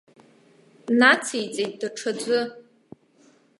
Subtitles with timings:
[0.99, 2.39] Нациҵеит даҽаӡәы.